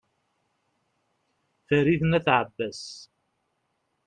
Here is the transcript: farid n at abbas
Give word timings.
farid 1.67 2.01
n 2.09 2.13
at 2.17 2.27
abbas 2.39 2.79